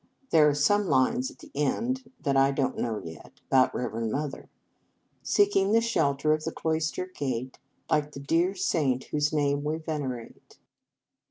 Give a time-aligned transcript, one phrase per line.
[0.31, 4.11] There are some lines at the end, that I don t know yet, about Reverend
[4.11, 4.49] Mother,"
[5.21, 10.01] Seeking the shelter of the cloister gate, Like the dear Saint whose name we ven
[10.01, 10.57] erate.